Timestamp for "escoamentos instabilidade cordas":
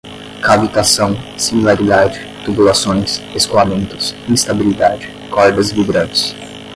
3.35-5.71